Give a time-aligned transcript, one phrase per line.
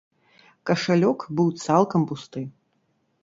[0.69, 2.41] Кашалёк быў цалкам пусты.